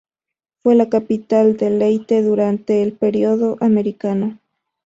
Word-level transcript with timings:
Fue 0.63 0.73
la 0.73 0.89
capital 0.89 1.57
de 1.57 1.69
Leyte 1.69 2.23
durante 2.23 2.81
el 2.81 2.93
periodo 2.93 3.57
americano. 3.59 4.39